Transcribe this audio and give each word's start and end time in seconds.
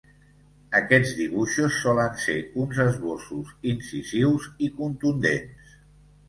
Aquests 0.77 1.11
dibuixos 1.17 1.77
solen 1.81 2.15
ser 2.23 2.37
uns 2.63 2.79
esbossos 2.87 3.53
incisius 3.73 4.49
i 4.69 4.71
contundents. 4.81 5.79